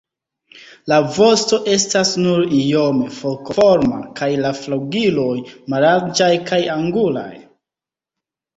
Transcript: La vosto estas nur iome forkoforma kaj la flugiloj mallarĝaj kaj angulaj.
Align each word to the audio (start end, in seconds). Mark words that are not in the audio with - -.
La 0.91 0.95
vosto 1.17 1.59
estas 1.73 2.13
nur 2.21 2.47
iome 2.61 3.11
forkoforma 3.19 4.01
kaj 4.21 4.31
la 4.47 4.55
flugiloj 4.63 5.37
mallarĝaj 5.75 6.33
kaj 6.51 6.63
angulaj. 6.81 7.31